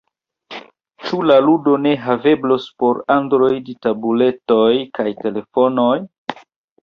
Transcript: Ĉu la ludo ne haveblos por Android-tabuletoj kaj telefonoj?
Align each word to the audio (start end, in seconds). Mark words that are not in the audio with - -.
Ĉu 1.07 1.17
la 1.31 1.35
ludo 1.47 1.73
ne 1.83 1.91
haveblos 2.05 2.65
por 2.83 3.03
Android-tabuletoj 3.17 4.73
kaj 4.99 5.07
telefonoj? 5.19 5.95